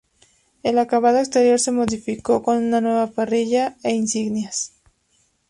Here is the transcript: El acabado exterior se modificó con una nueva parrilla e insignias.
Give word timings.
El 0.63 0.79
acabado 0.79 1.19
exterior 1.19 1.59
se 1.59 1.69
modificó 1.71 2.41
con 2.41 2.57
una 2.57 2.81
nueva 2.81 3.05
parrilla 3.11 3.77
e 3.83 3.91
insignias. 3.91 4.73